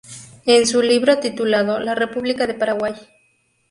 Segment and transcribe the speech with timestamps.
[0.47, 2.95] En su libro titulado La República del Paraguay.